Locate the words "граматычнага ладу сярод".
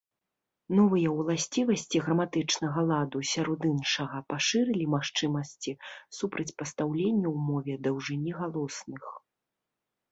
2.05-3.67